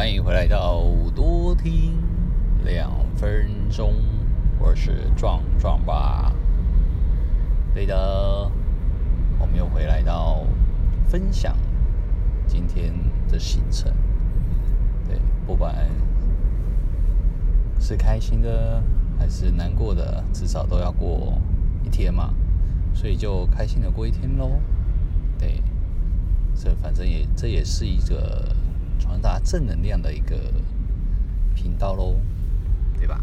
[0.00, 0.82] 欢迎回来到
[1.14, 1.92] 多听
[2.64, 3.92] 两分钟，
[4.58, 6.34] 我是壮壮吧。
[7.74, 8.50] 对的，
[9.38, 10.42] 我们又回来到
[11.06, 11.54] 分享
[12.46, 12.94] 今天
[13.28, 13.92] 的行程。
[15.06, 15.86] 对，不管
[17.78, 18.82] 是开心的
[19.18, 21.36] 还是难过的，至少都要过
[21.84, 22.32] 一天嘛，
[22.94, 24.52] 所以就开心的过一天喽。
[25.38, 25.62] 对。
[26.54, 28.54] 这反正也这也是一个
[29.10, 30.36] 传达正能量的一个
[31.52, 32.14] 频道喽，
[32.96, 33.20] 对吧？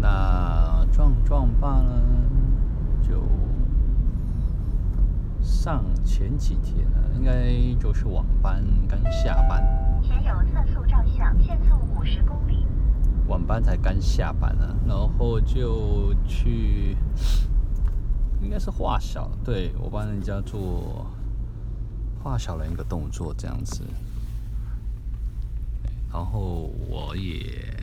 [0.00, 2.02] 那壮壮爸呢，
[3.00, 3.22] 就
[5.40, 9.62] 上前几天呢，应该就是晚班刚下班。
[10.02, 12.66] 前有测速照相，限速五十公里。
[13.28, 16.96] 晚班才刚下班呢，然后就去。
[18.42, 21.06] 应该是画小，对，我帮人家做
[22.22, 23.82] 画小人一个动作这样子，
[26.12, 27.74] 然后我也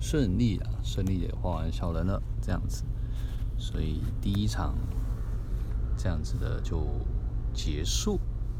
[0.00, 2.82] 顺利了，顺利也画完小人了这样子，
[3.56, 4.74] 所以第一场
[5.96, 6.84] 这样子的就
[7.52, 8.18] 结束，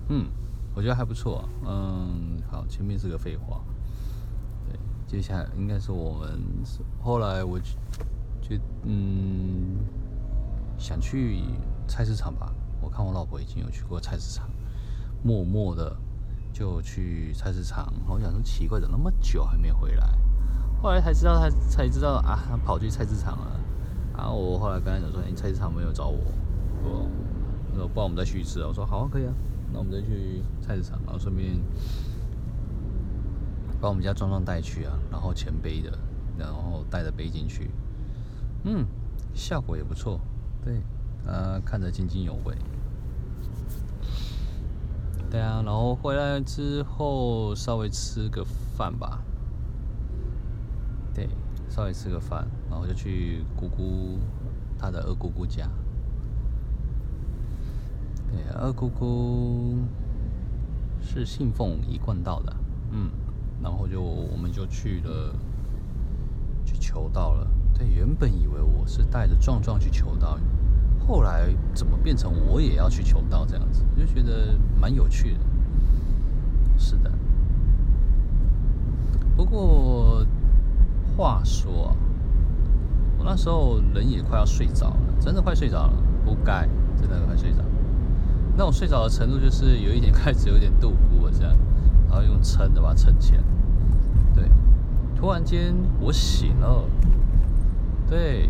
[0.09, 0.27] 嗯，
[0.75, 3.63] 我觉得还不错，嗯，好，前面是个废话，
[4.69, 6.39] 对，接下来应该是我们
[7.03, 9.79] 后来我就嗯。
[10.81, 11.43] 想去
[11.87, 12.51] 菜市场吧？
[12.81, 14.49] 我看我老婆已经有去过菜市场，
[15.23, 15.95] 默默的
[16.55, 17.93] 就去菜市场。
[18.09, 20.19] 我想说奇怪，怎么那么久还没回来？
[20.83, 23.61] 后来才知道，他才知道啊，他跑去菜市场了。
[24.17, 26.19] 然后我后来跟他讲说，你菜市场没有找我，
[26.83, 28.65] 我说不然我们再去一次。
[28.65, 29.35] 我说好啊，可以啊，
[29.71, 31.61] 那我们再去菜市场，然后顺便
[33.79, 35.93] 把我们家壮壮带去啊，然后前背的，
[36.39, 37.71] 然后带着背进去，
[38.65, 38.87] 嗯，
[39.35, 40.19] 效果也不错。
[40.65, 40.83] 对，
[41.27, 42.55] 啊，看着津津有味。
[45.31, 48.45] 对啊，然后回来之后稍微吃个
[48.77, 49.23] 饭吧。
[51.15, 51.29] 对，
[51.69, 54.19] 稍微吃个饭，然后就去姑姑
[54.79, 55.69] 她的二姑姑家。
[58.31, 59.79] 对，二姑姑
[61.01, 62.57] 是信奉一贯道的，
[62.91, 63.11] 嗯，
[63.63, 65.35] 然后就我们就去了，
[66.65, 67.47] 去求道了。
[67.73, 70.39] 对，原本以为我是带着壮壮去求道，
[71.11, 75.41] 后来怎么变成我也要去求道这样子，我就觉得蛮有趣的。
[76.79, 77.11] 是的，
[79.37, 80.25] 不过
[81.17, 81.93] 话说，
[83.19, 85.93] 我那时候人也快要睡着了，真的快睡着了，
[86.25, 87.59] 不该，真的快睡着。
[88.57, 91.53] 那种睡着的程度就是有一点开始有点度孤了这样，
[92.09, 93.43] 然后用撑的把它撑起来。
[94.33, 94.49] 对，
[95.17, 96.85] 突然间我醒了。
[98.09, 98.49] 对，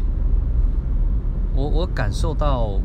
[1.54, 2.80] 我我感受到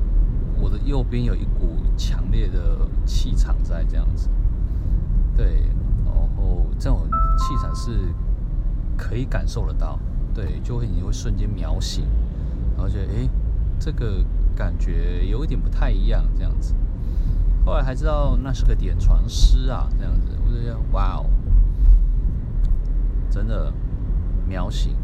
[0.59, 4.29] 我的右边有一股强烈的气场在这样子，
[5.35, 5.63] 对，
[6.05, 7.91] 然后这种气场是
[8.97, 9.99] 可以感受得到，
[10.33, 12.05] 对，就会你会瞬间秒醒，
[12.75, 13.29] 然后觉得诶，
[13.79, 14.23] 这个
[14.55, 16.73] 感觉有一点不太一样这样子，
[17.65, 21.25] 后来还知道那是个点传师啊，这样子，我就觉得哇哦，
[23.29, 23.71] 真的
[24.47, 24.95] 秒醒。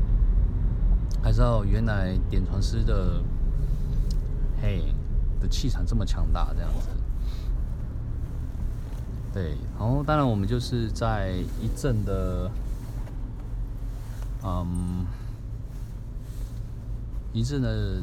[1.24, 3.22] 还知道原来点传师的
[4.62, 4.84] 嘿
[5.40, 6.90] 的气场这么强大，这样子。
[9.34, 12.52] 对，然后当然我们就是在一阵的
[14.44, 15.06] 嗯
[17.34, 18.02] 一阵的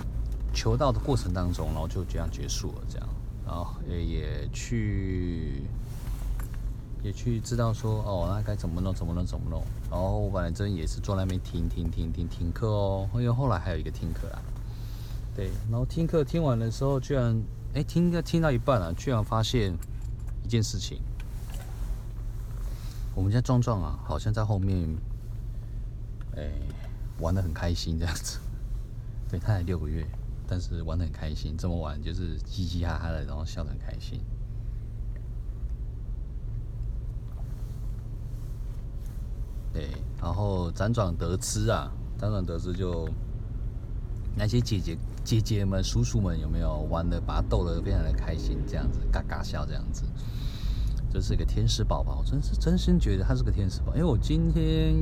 [0.52, 3.08] 求道的过程当中，然后就这样结束了，这样，
[3.47, 5.62] 然后也也去。
[7.00, 9.62] 也去知道说哦，那该怎么弄，怎么弄，怎么弄。
[9.88, 14.42] 然后我本来真也是坐那边听听听听听课哦，因为后来还有一个听课啊。
[15.38, 17.41] 对，然后听课听完的时候，居然
[17.72, 19.72] 哎听个听到一半啊，居然发现
[20.43, 21.00] 一件事情，
[23.15, 24.97] 我们家壮壮啊，好像在后面
[26.34, 26.50] 哎
[27.21, 28.41] 玩的很开心这样子。
[29.31, 30.04] 对，他才六个月，
[30.48, 34.21] 但是玩的很开心，这么玩就是嘻嘻哈哈的，然后笑得很开心。
[39.72, 39.89] 对，
[40.21, 43.09] 然后辗转得知啊，辗转得知就
[44.34, 44.98] 那些姐姐
[45.28, 50.04] 姐姐们、叔叔们有没有玩的，把他逗得非常的开心，这样子嘎嘎笑，这样子，
[51.13, 53.95] 这是一个天使宝宝，真是真心觉得他是个天使宝。
[53.95, 54.97] 因为我今天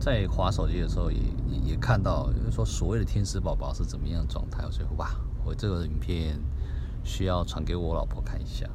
[0.00, 1.18] 在滑手机的时候也
[1.62, 5.10] 也看到，就是说所谓的天使宝宝是怎么样状态，所以哇，
[5.44, 6.40] 我这个影片
[7.04, 8.66] 需要传给我老婆看一下。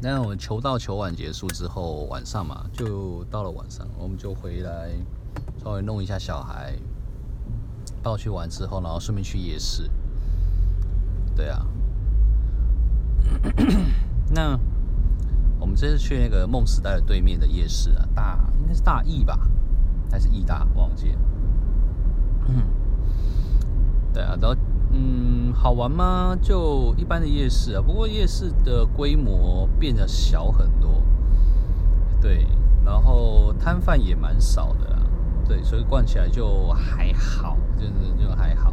[0.00, 4.92] 那我们求道求完结束之后，晚上嘛，就到了晚上，我们就回来
[5.62, 6.74] 稍微弄一下小孩，
[8.02, 9.90] 抱去玩之后，然后顺便去夜市。
[11.34, 11.66] 对啊。
[14.34, 14.58] 那
[15.58, 19.38] 我们这次去那个梦时代的对面的夜市啊，大应该是大义吧，
[20.10, 20.66] 还是义大？
[20.74, 21.18] 忘记了。
[22.48, 22.64] 嗯，
[24.12, 24.56] 对啊，然后
[24.90, 26.36] 嗯，好玩吗？
[26.42, 31.02] 就一般的夜市啊，不过夜市的规模变得小很多。
[32.20, 32.46] 对，
[32.84, 34.98] 然后摊贩也蛮少的。
[35.52, 38.72] 对，所以逛起来就还好，就是就还好。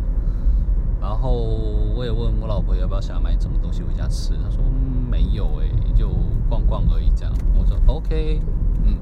[1.01, 4.63] 然后我也问我老婆要不要想要买什么东西回家吃，她说
[5.11, 6.09] 没有诶、就
[6.47, 7.33] 逛逛而已这样。
[7.53, 8.39] 我说 OK，
[8.85, 8.97] 嗯，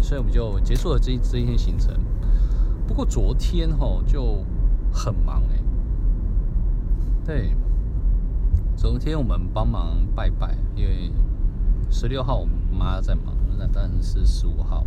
[0.00, 1.94] 所以我们就结束了这这一天行程。
[2.86, 4.42] 不过昨天齁就
[4.90, 5.62] 很忙诶、
[7.26, 7.54] 对，
[8.74, 11.12] 昨天我们帮忙拜拜，因为
[11.90, 14.86] 十六号我妈在忙，那当然是十五号。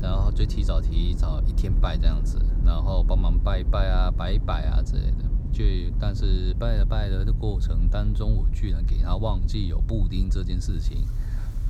[0.00, 5.24] 然后就提早提早一天拜这样子，然后帮忙拜一拜啊、摆摆啊之类的。
[5.52, 5.64] 就
[5.98, 11.04] 但是拜了拜的过程当中，我居然给他忘记有布丁这件事情，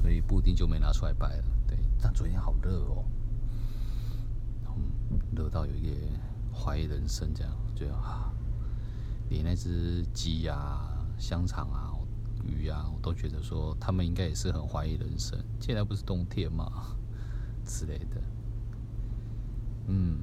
[0.02, 1.44] 所以布丁就没拿出来拜了。
[1.66, 3.04] 对，但昨天好热哦，
[4.66, 5.96] 嗯，热到有一点
[6.52, 8.30] 怀疑人生这样，就啊，
[9.30, 10.82] 连那只鸡啊、
[11.18, 11.90] 香肠啊、
[12.44, 15.38] 鱼啊，我都觉得说他们应该也是很怀疑人生。
[15.58, 16.70] 现在不是冬天嘛？
[17.70, 18.20] 之类的，
[19.86, 20.18] 嗯，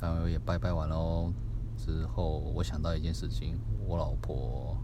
[0.00, 1.32] 然后也拜拜完喽。
[1.76, 4.76] 之后我想到一件事情，我老婆，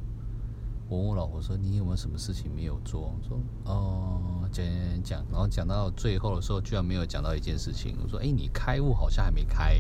[0.89, 4.21] 我问我老婆说：“你有没有什么事情没有做？”我说：“哦，
[4.51, 7.97] 讲讲讲。”然后讲到最后的时候，居然没有讲到一件事情。
[8.03, 9.79] 我说：“哎，你开户好像还没开。”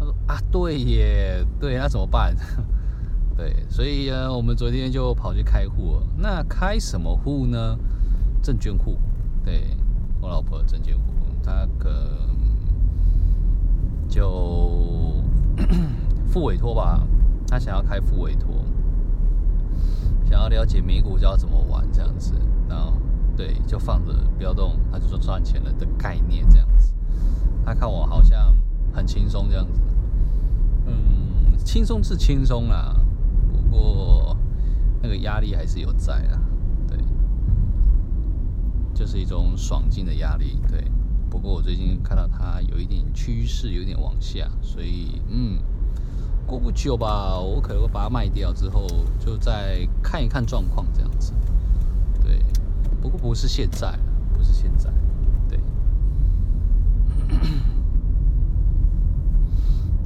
[0.00, 2.34] 他说：“啊，对耶，对，那怎么办？”
[3.36, 6.06] 对，所以呢，我们昨天就跑去开户了。
[6.16, 7.78] 那开什么户呢？
[8.42, 8.96] 证券户，
[9.44, 9.76] 对。
[10.20, 11.02] 我老婆证券户，
[11.42, 11.90] 她可
[14.08, 15.14] 就
[16.28, 17.02] 副委托吧，
[17.46, 18.54] 她想要开副委托，
[20.24, 22.34] 想要了解美股要怎么玩这样子，
[22.68, 22.92] 然后
[23.36, 26.92] 对，就放着不要动，她就说赚钱了的概念这样子。
[27.64, 28.54] 她看我好像
[28.92, 29.80] 很轻松这样子，
[30.86, 32.94] 嗯，轻松是轻松啦，
[33.52, 34.36] 不过
[35.02, 36.40] 那个压力还是有在啦。
[39.00, 40.84] 就是一种爽劲的压力，对。
[41.30, 45.58] 不过我最近看到它有一点趋势，有点往下，所以嗯，
[46.46, 48.86] 过不久吧，我可能会把它卖掉，之后
[49.18, 51.32] 就再看一看状况这样子。
[52.22, 52.42] 对，
[53.00, 53.98] 不过不是现在，
[54.36, 54.92] 不是现在，
[55.48, 55.58] 对。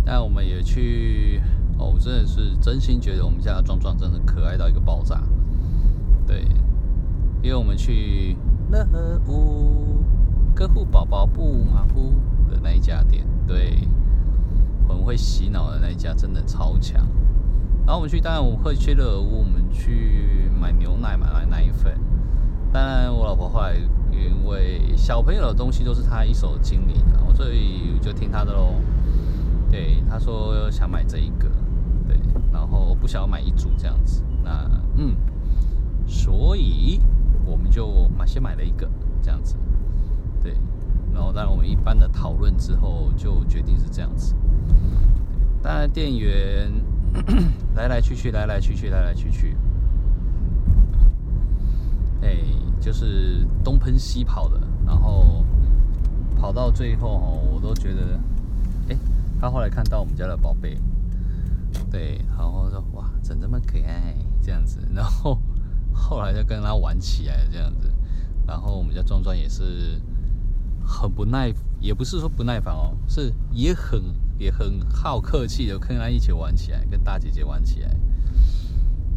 [0.06, 1.42] 那我们也去，
[1.78, 5.20] 哦，我真的是真心觉得我们家的壮壮真的可爱到一个爆炸，
[6.28, 6.44] 对，
[7.42, 8.36] 因为我们去。
[8.74, 10.02] 乐屋
[10.52, 12.12] 歌护宝宝不马虎
[12.50, 13.86] 的那一家店，对，
[14.88, 17.06] 很会洗脑的那一家，真的超强。
[17.86, 21.96] 然后我们去，当然我们会去乐和屋，我们去买牛奶，买买奶粉。
[22.72, 23.76] 当然，我老婆后来
[24.10, 28.74] 因为小朋友的东西都是她一手经历的，所以就听她的喽。
[29.70, 31.48] 对，她说想买这一个，
[32.08, 32.18] 对，
[32.52, 34.22] 然后不想要买一组这样子。
[34.42, 35.14] 那嗯，
[36.08, 37.00] 所以。
[37.74, 38.88] 就买先买了一个
[39.20, 39.56] 这样子，
[40.40, 40.56] 对，
[41.12, 44.32] 然后当然我们一般的讨论之后就决定是这样子。
[45.60, 46.70] 当然店员
[47.74, 49.56] 来来去去，来来去去，来来去去，
[52.22, 52.36] 哎，
[52.80, 55.44] 就是东奔西跑的，然后
[56.38, 58.20] 跑到最后哦，我都觉得，
[58.88, 58.96] 哎，
[59.40, 60.78] 他后来看到我们家的宝贝，
[61.90, 65.36] 对，然后说哇，怎这么可爱这样子，然后。
[66.06, 67.90] 后来就跟他玩起来这样子，
[68.46, 69.98] 然后我们家壮壮也是
[70.84, 74.02] 很不耐，也不是说不耐烦哦，是也很
[74.38, 77.96] 也很好客气的跟他一起玩起来，跟大姐姐玩起来，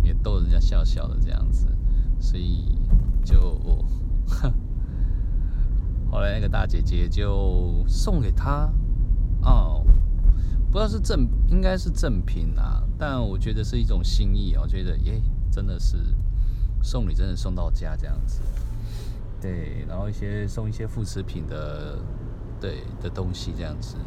[0.02, 1.68] 也逗人家笑笑的这样子，
[2.22, 2.80] 所以
[3.26, 3.60] 就，
[6.10, 8.72] 后来那个大姐姐就送给他
[9.42, 9.86] 哦，
[10.72, 15.98] 不知道是赠应该是赠品啊，但我觉得是一种心意，我觉得耶，真的是。
[16.88, 18.40] 送礼真的送到家这样子，
[19.42, 22.00] 对，然后一些送一些副食品的，
[22.62, 23.98] 对的东西这样子。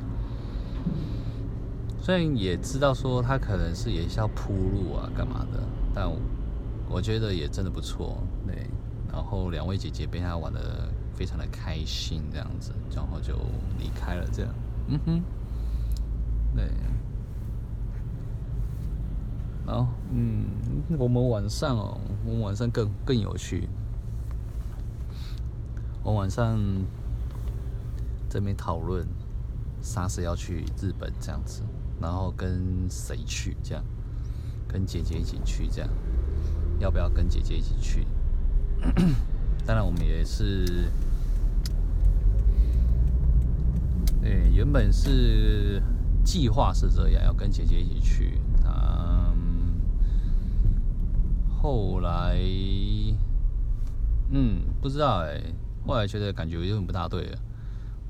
[2.01, 5.63] 虽然也知道说他可能是也是要铺路啊干嘛的，
[5.95, 6.11] 但
[6.89, 8.67] 我，觉得也真的不错，对。
[9.13, 13.35] 然后两位姐姐被他玩得非常的开心这样子，然后就
[13.79, 14.55] 离开了这样，
[14.89, 15.23] 嗯哼，
[16.57, 16.65] 对。
[19.71, 20.47] 好，嗯，
[20.99, 21.97] 我们晚上哦，
[22.27, 23.69] 我们晚上更更有趣。
[26.03, 26.59] 我晚上
[28.29, 29.07] 这边讨论
[29.81, 31.63] 啥时要去日本这样子，
[32.01, 32.61] 然后跟
[32.91, 33.85] 谁去这样，
[34.67, 35.89] 跟姐姐一起去这样，
[36.81, 38.05] 要不要跟姐姐一起去？
[39.65, 40.91] 当然我们也是，
[44.21, 45.81] 对，原本是
[46.25, 49.79] 计划是这样，要跟姐姐一起去，嗯，
[51.61, 52.39] 后来，
[54.31, 55.39] 嗯，不知道哎，
[55.87, 57.39] 后来觉得感觉有点不大对了。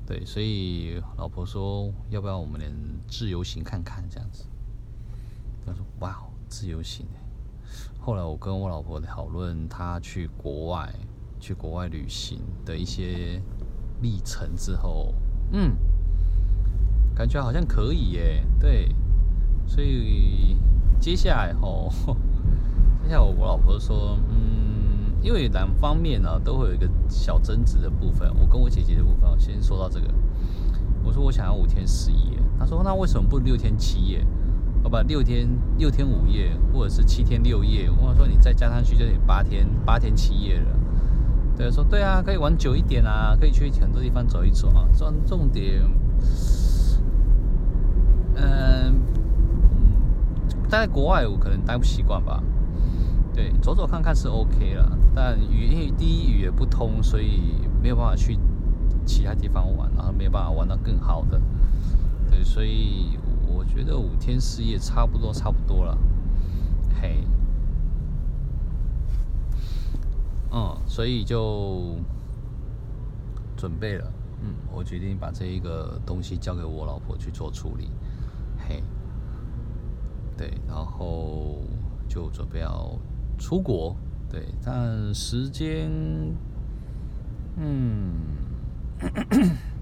[0.07, 2.71] 对，所以老婆说，要不要我们连
[3.07, 4.45] 自由行看看这样子？
[5.65, 6.17] 他说：“哇，
[6.47, 7.19] 自由行哎！”
[7.99, 10.93] 后来我跟我老婆讨论，她去国外、
[11.39, 13.41] 去国外旅行的一些
[14.01, 15.13] 历程之后，
[15.51, 15.75] 嗯，
[17.13, 18.43] 感觉好像可以耶。
[18.59, 18.95] 对，
[19.67, 20.57] 所以
[20.99, 21.91] 接下来吼，
[23.03, 24.37] 接下来我老婆说，嗯。
[25.23, 30.07] 因为两方面呢、啊、都会有一个小争执的部分，我跟我姐姐的部分，我先说到这个。
[31.03, 34.25] 我说我想要五天四夜，她说那为什么不六天七夜？
[34.81, 37.87] 好吧，六天六天五夜，或者是七天六夜。
[38.01, 40.75] 我说你再加上去就得八天八天七夜了。
[41.55, 44.89] 对，说对啊，可以玩久一点啊，可以去很多地方走一走啊。
[44.97, 45.83] 重重点，
[48.33, 48.99] 嗯，
[50.67, 52.41] 待在国外我可能待不习惯吧。
[53.41, 58.37] 对，走走看看是 OK 了，但语因为第一语言不通，所以没有办法去
[59.03, 61.41] 其他地方玩，然后没有办法玩到更好的。
[62.29, 63.17] 对，所以
[63.47, 65.97] 我觉得五天四夜差不多，差不多了。
[67.01, 67.23] 嘿，
[70.51, 71.95] 嗯，所以就
[73.57, 74.05] 准备了。
[74.43, 77.89] 嗯，我决定把这一个东西交给我老婆去做处理。
[78.59, 78.83] 嘿，
[80.37, 81.57] 对，然后
[82.07, 82.95] 就准备要。
[83.41, 83.95] 出国，
[84.29, 85.89] 对，但时间，
[87.57, 88.13] 嗯，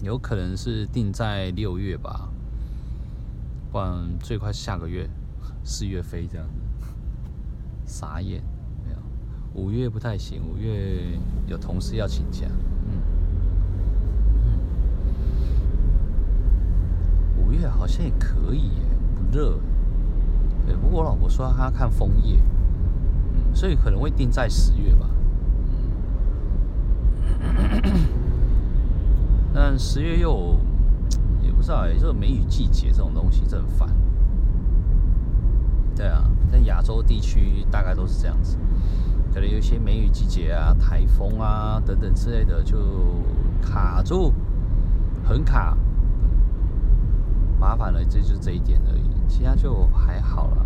[0.01, 2.29] 有可能是定在六月吧，
[3.69, 5.09] 不然最快下个月
[5.65, 6.53] 四月飞这样子。
[7.85, 8.41] 傻眼，
[8.85, 8.97] 没有，
[9.61, 12.47] 五月不太行，五月有同事要请假，
[12.87, 13.01] 嗯，
[14.45, 14.57] 嗯，
[17.45, 18.81] 五月好像也可以耶，
[19.17, 19.59] 不热，
[20.65, 22.39] 对，不过我老婆说她要看枫叶。
[23.53, 25.09] 所以可能会定在十月吧，
[29.53, 30.57] 但十月又
[31.41, 33.89] 也不知道也就是梅雨季节这种东西真烦。
[35.95, 38.57] 对啊，在亚洲地区大概都是这样子，
[39.33, 42.77] 可能有些梅雨季节啊、台风啊等等之类的就
[43.61, 44.31] 卡住，
[45.25, 45.77] 很卡，
[47.59, 50.65] 麻烦了，这就是这一点而已，其他就还好了。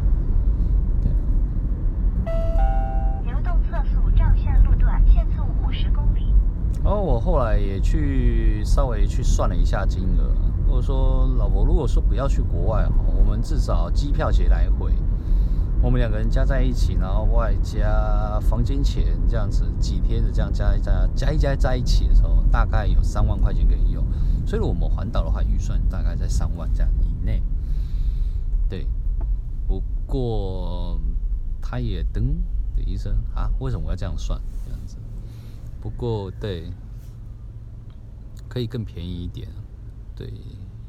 [6.94, 10.32] 然后我后来也去稍微去算了一下金额，
[10.70, 14.94] 或者说老婆如果说不要去国外，我们至少机票钱来回，
[15.82, 24.06] 我们两个人加在一起，然后外加房间钱这样子，几天的这样加一加加一加在一起的时候，大概有三万块钱可以用。
[24.46, 27.42] 所以我们环岛的话，预算大概在三万这样以内。
[28.70, 28.86] 对，
[29.68, 31.00] 不过
[31.60, 32.36] 他也噔
[32.76, 34.98] 的一声啊，为什么我要这样算这样子？
[35.82, 36.72] 不过对，
[38.54, 39.48] 可以更便宜一点，
[40.16, 40.32] 对，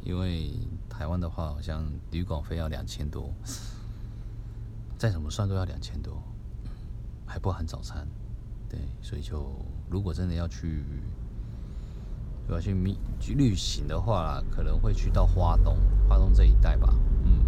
[0.02, 0.50] 因为
[0.86, 3.32] 台湾的话好像旅馆费要两千多，
[4.98, 6.22] 再怎么算都要两千多，
[7.24, 8.06] 还不含早餐，
[8.68, 9.50] 对，所以就
[9.88, 10.84] 如果真的要去
[12.50, 15.74] 要去旅去旅行的话，可能会去到花东，
[16.06, 16.94] 花东这一带吧，
[17.24, 17.38] 嗯，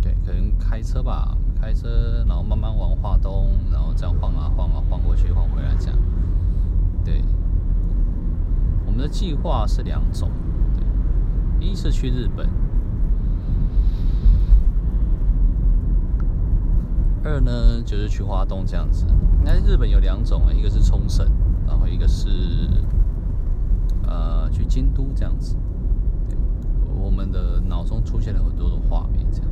[0.00, 1.36] 对，可能开车吧。
[1.60, 5.98] 开车，然后慢慢往花东，然后这样晃啊晃啊晃过去，晃回来这样。
[7.04, 7.22] 对，
[8.96, 10.30] 我们的计划是两种，
[11.60, 12.48] 一是去日本，
[17.22, 19.04] 二呢就是去华东这样子。
[19.44, 21.30] 那日本有两种，一个是冲绳，
[21.66, 22.26] 然后一个是
[24.06, 25.56] 呃去京都这样子。
[26.98, 29.50] 我们的脑中出现了很多的画面，这样。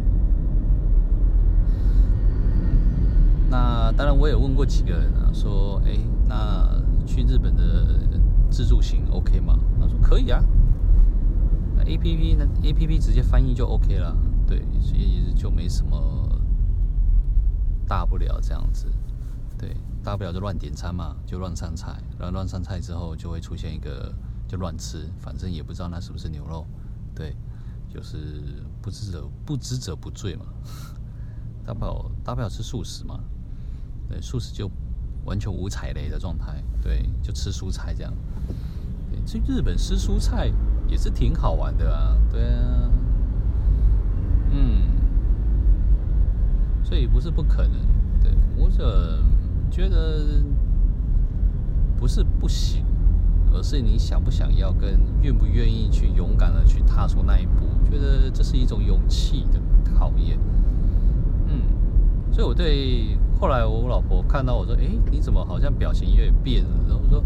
[3.50, 6.66] 那当然，我也问过几个人啊，说，哎，那
[7.04, 7.62] 去日本的
[8.50, 9.58] 自助行 OK 吗？
[9.80, 10.42] 他说可以啊。
[11.76, 16.40] 那 APP 呢？APP 直接翻译就 OK 了，对，所以就没什么
[17.86, 18.86] 大不了这样子。
[19.58, 24.12] 对，大不了就乱点餐嘛，就乱上菜，然后乱上菜之后就会出现一个
[24.46, 26.66] 就乱吃，反正也不知道那是不是牛肉，
[27.14, 27.36] 对，
[27.88, 28.42] 就是
[28.80, 30.44] 不知者不知者不罪嘛，
[31.66, 33.18] 大不了大不了吃素食嘛。
[34.08, 34.70] 对，素食就
[35.24, 38.12] 完全无踩雷的状态，对，就吃蔬菜这样。
[39.10, 40.50] 对，去日本吃蔬菜
[40.88, 42.90] 也是挺好玩的啊，对啊。
[44.50, 44.82] 嗯
[46.82, 47.72] 所以不是不可能。
[48.22, 49.18] 对，我者
[49.70, 50.42] 觉得
[51.96, 52.84] 不是不行，
[53.52, 57.66] 而是你想不想要，跟愿不愿意去勇敢的去踏出那一步。
[57.90, 59.60] 觉得这是一种勇气的
[59.94, 60.38] 考验。
[61.46, 61.62] 嗯，
[62.32, 67.22] 所以我对后来我老婆看到我说：“诶，你怎么好像表情有点变了？”然后我说：“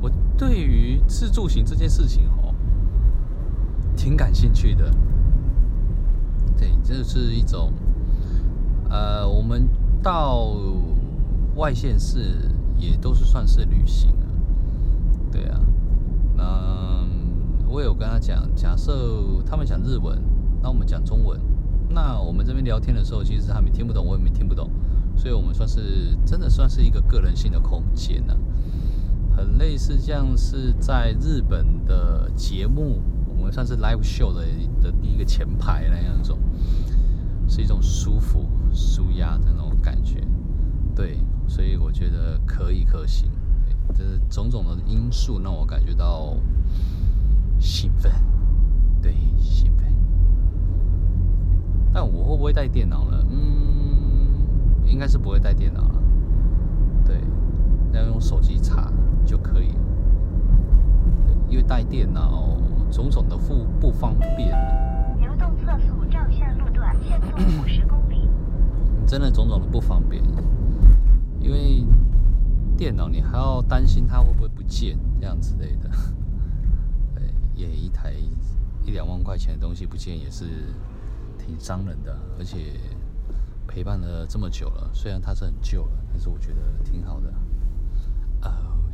[0.00, 0.08] 我
[0.38, 2.54] 对于自助行这件事情哦，
[3.96, 4.88] 挺感兴趣的。
[6.56, 7.72] 对，这是一种。”
[8.88, 9.68] 呃，我们
[10.00, 10.54] 到
[11.56, 14.30] 外县市也都是算是旅行啊，
[15.32, 15.60] 对啊。
[16.36, 17.04] 那
[17.66, 20.16] 我有跟他讲，假设他们讲日文，
[20.62, 21.40] 那我们讲中文，
[21.88, 24.70] 那我们这边聊天的时候，其实他们听不懂，我也没听不懂，
[25.16, 28.34] 所以我们算是真的算是一个个人性的空间呢，
[29.36, 34.44] 很类似像是在日本的节目，我们算是 live show 的
[34.80, 36.38] 的第一个前排那样一种。
[37.48, 40.26] 是一种舒服、舒压的那种感觉，
[40.96, 43.28] 对，所以我觉得可以可行，
[43.66, 46.34] 对，这是种种的因素让我感觉到
[47.58, 48.10] 兴奋，
[49.02, 49.84] 对，兴奋。
[51.92, 53.22] 但我会不会带电脑呢？
[53.28, 53.61] 嗯，
[54.92, 56.02] 应该是不会带电脑了，
[57.02, 57.18] 对，
[57.94, 58.92] 要用手机查
[59.24, 59.74] 就可以
[61.48, 62.58] 因为带电脑
[62.90, 64.50] 种种的不不方便。
[65.18, 68.28] 流动测速照下路段限速五十公里。
[69.08, 70.22] 真的种种的不方便，
[71.40, 71.86] 因为
[72.76, 75.90] 电脑你还要担心它会不会不见这样之类的。
[77.16, 78.12] 对，也一台
[78.84, 80.44] 一两万块钱的东西不见也是
[81.38, 82.78] 挺伤人的，而且
[83.66, 87.32] 陪伴了这么久了，虽然它是很旧了，但是我觉得挺好的。
[88.42, 88.50] 哦，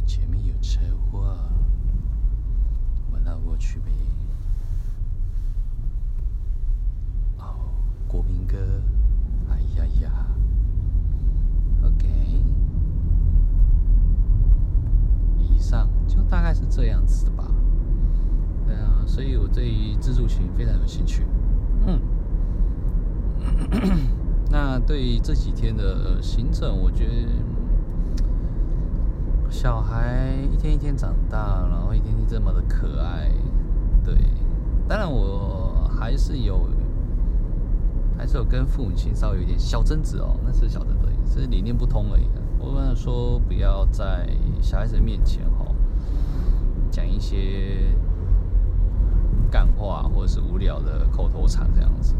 [0.06, 1.36] 前面有车祸，
[3.06, 3.90] 我们绕过去呗。
[7.38, 7.70] 哦
[8.06, 8.56] 国民歌，
[9.50, 10.26] 哎呀呀
[11.82, 12.06] ，OK，
[15.38, 17.50] 以上就大概是这样子的吧。
[18.66, 21.26] 对啊，所以我对于自助行非常有兴趣。
[21.86, 22.00] 嗯，
[24.50, 27.12] 那对于这几天的行程，我觉得
[29.50, 33.30] 小孩一天一天长大，然后一天天这么的可爱。
[34.04, 34.14] 对，
[34.88, 36.68] 当然我还是有。
[38.16, 42.24] 还是有跟父母亲稍微有点小争执哦，那是小争执，只是理念不通而已。
[42.58, 44.28] 我跟他说不要在
[44.60, 45.64] 小孩子面前哈
[46.90, 47.94] 讲一些
[49.52, 52.16] 干话或者是无聊的口头禅这样子。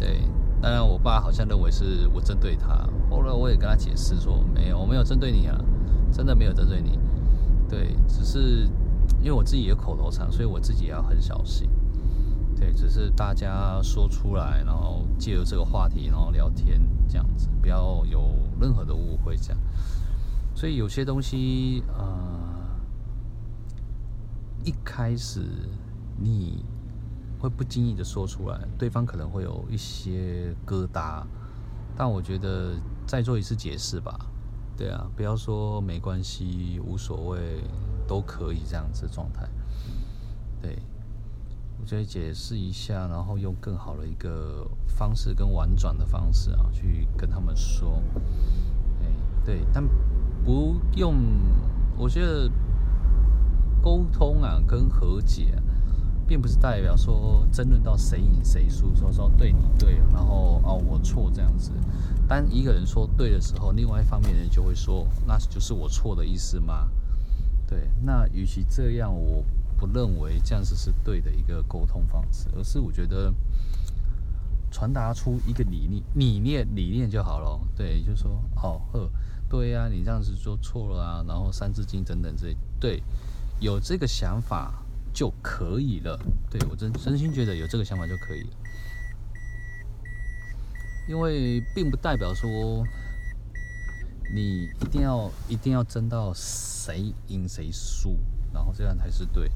[0.00, 0.22] 对，
[0.62, 5.62] 当然我爸好像认为是我针对他，后来我也跟他解释说没有，我没有针对你啊，
[6.10, 6.98] 真的没有针对你。
[7.68, 8.66] 对，只是
[9.20, 11.68] 因为我自己有口头禅，所以我自己也要很小心。
[12.56, 19.58] 对，只是大家说出来，然后借由这个话题，然后聊天这样子，不要有任何的误会这样。
[20.54, 22.06] 所以有些东西，呃，
[24.64, 25.42] 一开始
[26.18, 26.64] 你
[27.40, 31.24] 会不经意的说出来，对方可能会有一些疙瘩，
[31.96, 32.74] 但我觉得
[33.06, 34.26] 再做一次解释吧。
[34.76, 37.62] 对啊，不要说没关系、无所谓，
[38.06, 39.48] 都可以这样子状态。
[40.60, 40.78] 对。
[41.82, 48.02] 我觉得解释一下，然后用更好的一个方式，跟婉转的方式啊，去跟他们说，
[49.00, 49.06] 哎，
[49.46, 49.82] 对，但
[50.44, 51.16] 不用。
[51.96, 52.50] 我觉得
[53.82, 55.54] 沟通啊，跟和解，
[56.30, 61.72] 并不是代表说争论到谁赢谁输，说说对你对，然后哦我错这样子。
[62.28, 66.88] 当一个人说对的时候，另外一方面人就会说，那就是我错的意思吗？
[67.66, 69.44] 对，那与其这样，我。
[69.80, 73.32] 不认为这样子是对的一个沟通方式，而是我觉得
[74.70, 77.58] 传达出一个理念、理念、理念就好了。
[77.74, 79.10] 对，就说，哦呵，
[79.48, 83.02] 对呀、啊，你这样子做错了啊，然后三字经等等这些，对，
[83.58, 86.18] 有这个想法就可以了。
[86.50, 88.50] 对，我真真心觉得有这个想法就可以了，
[91.08, 92.84] 因为并不代表说
[94.34, 98.18] 你一定要一定要争到谁赢谁输，
[98.52, 99.50] 然后这样才是对。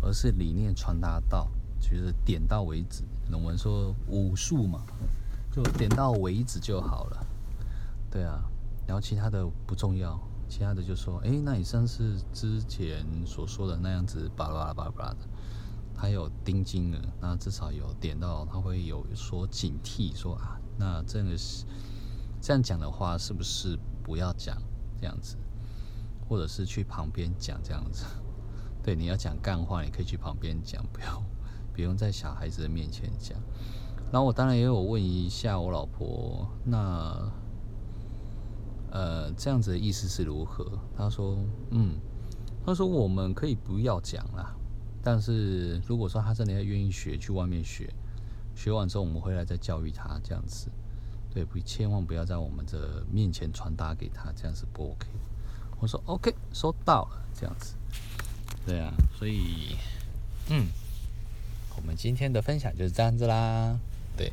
[0.00, 3.02] 而是理念传达到，就是点到为止。
[3.32, 4.86] 我们说武术嘛，
[5.50, 7.26] 就点到为止就好了。
[8.08, 8.44] 对啊，
[8.86, 10.16] 然后其他的不重要，
[10.48, 15.18] 其他的就说，哎，那你上次之前所说的那样子，巴拉巴拉巴拉的，
[15.94, 21.64] 他有盯紧了，那至少有点到，他会有所警惕，说啊，那这个是
[22.40, 24.56] 这样讲的话，是不是不要讲
[25.00, 25.36] 这样子，
[26.28, 28.04] 或者是去旁边讲这样子。
[28.82, 31.22] 对，你要讲干话，你可以去旁边讲，不要
[31.74, 33.38] 不用在小孩子的面前讲。
[34.10, 37.30] 然后我当然也有问一下我老婆，那
[38.90, 40.66] 呃这样子的意思是如何？
[40.96, 41.38] 他说，
[41.70, 41.96] 嗯，
[42.64, 44.54] 他说我们可以不要讲啦，
[45.02, 47.92] 但是如果说他真的要愿意学，去外面学，
[48.56, 50.68] 学完之后我们回来再教育他这样子，
[51.32, 55.06] 对，不，千万不要在我们的面前传达给他，这样是不 OK。
[55.80, 57.74] 我说 OK，收到了，这样子，
[58.66, 59.76] 对啊，所以，
[60.50, 60.66] 嗯，
[61.76, 63.78] 我们今天的分享就是这样子啦。
[64.16, 64.32] 对，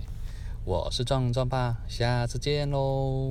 [0.64, 3.30] 我是壮壮爸，下次见喽。